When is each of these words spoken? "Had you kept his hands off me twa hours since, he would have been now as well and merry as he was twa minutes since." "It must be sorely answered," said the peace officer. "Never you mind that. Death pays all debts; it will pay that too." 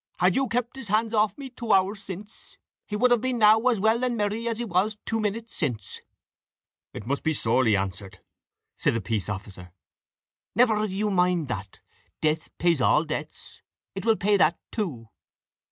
"Had 0.17 0.35
you 0.35 0.47
kept 0.47 0.77
his 0.77 0.87
hands 0.87 1.13
off 1.13 1.37
me 1.37 1.51
twa 1.51 1.73
hours 1.75 2.01
since, 2.01 2.57
he 2.87 2.95
would 2.95 3.11
have 3.11 3.21
been 3.21 3.37
now 3.37 3.59
as 3.67 3.79
well 3.79 4.03
and 4.03 4.17
merry 4.17 4.47
as 4.47 4.57
he 4.57 4.65
was 4.65 4.97
twa 5.05 5.21
minutes 5.21 5.55
since." 5.55 6.01
"It 6.91 7.05
must 7.05 7.21
be 7.21 7.33
sorely 7.35 7.75
answered," 7.75 8.19
said 8.79 8.95
the 8.95 9.01
peace 9.01 9.29
officer. 9.29 9.71
"Never 10.55 10.85
you 10.85 11.11
mind 11.11 11.49
that. 11.49 11.81
Death 12.19 12.49
pays 12.57 12.81
all 12.81 13.03
debts; 13.03 13.61
it 13.93 14.03
will 14.03 14.15
pay 14.15 14.37
that 14.37 14.57
too." 14.71 15.07